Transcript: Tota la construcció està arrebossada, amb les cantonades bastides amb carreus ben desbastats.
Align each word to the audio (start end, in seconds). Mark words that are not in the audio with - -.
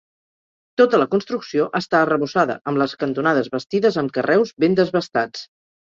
Tota 0.81 0.99
la 1.01 1.07
construcció 1.11 1.67
està 1.81 2.01
arrebossada, 2.07 2.57
amb 2.73 2.83
les 2.85 2.99
cantonades 3.05 3.53
bastides 3.59 4.03
amb 4.05 4.19
carreus 4.21 4.59
ben 4.67 4.85
desbastats. 4.85 5.51